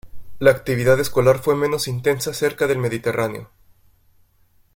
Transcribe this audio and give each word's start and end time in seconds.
La 0.39 0.49
actividad 0.49 0.99
escolar 0.99 1.37
fue 1.37 1.55
menos 1.55 1.87
intensa 1.87 2.33
cerca 2.33 2.65
del 2.65 2.79
Mediterráneo. 2.79 3.51